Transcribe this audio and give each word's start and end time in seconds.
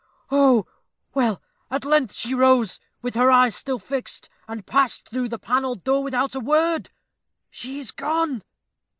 ough! 0.31 0.65
Well, 1.13 1.43
at 1.69 1.85
length 1.85 2.15
she 2.15 2.33
arose, 2.33 2.79
with 3.03 3.13
her 3.13 3.29
eyes 3.29 3.55
still 3.55 3.77
fixed, 3.77 4.29
and 4.47 4.65
passed 4.65 5.07
through 5.07 5.29
the 5.29 5.37
paneled 5.37 5.83
door 5.83 6.01
without 6.01 6.33
a 6.33 6.39
word. 6.39 6.89
She 7.51 7.79
is 7.79 7.91
gone!" 7.91 8.41